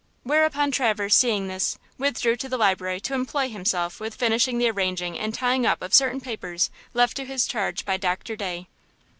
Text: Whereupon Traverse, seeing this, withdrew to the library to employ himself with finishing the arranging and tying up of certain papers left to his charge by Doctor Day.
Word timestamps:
Whereupon 0.23 0.71
Traverse, 0.71 1.15
seeing 1.15 1.47
this, 1.47 1.77
withdrew 1.99 2.35
to 2.37 2.49
the 2.49 2.57
library 2.57 2.99
to 3.01 3.13
employ 3.13 3.49
himself 3.49 3.99
with 3.99 4.15
finishing 4.15 4.57
the 4.57 4.67
arranging 4.71 5.15
and 5.15 5.31
tying 5.31 5.63
up 5.63 5.83
of 5.83 5.93
certain 5.93 6.21
papers 6.21 6.71
left 6.95 7.15
to 7.17 7.23
his 7.25 7.45
charge 7.45 7.85
by 7.85 7.97
Doctor 7.97 8.35
Day. 8.35 8.67